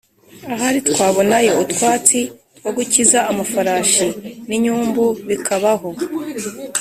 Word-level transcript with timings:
ahari 0.53 0.79
twabonayo 0.89 1.51
utwatsi 1.63 2.19
two 2.57 2.69
gukiza 2.77 3.19
amafarashi 3.31 4.07
n’inyumbu 4.47 5.05
bikabaho 5.27 5.89